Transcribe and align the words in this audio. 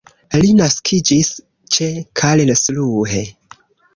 Li 0.43 0.53
naskiĝis 0.59 1.29
ĉe 1.77 1.89
Karlsruhe. 2.21 3.21